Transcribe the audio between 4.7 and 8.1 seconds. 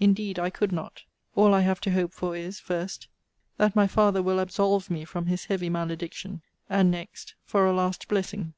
me from his heavy malediction: and next, for a last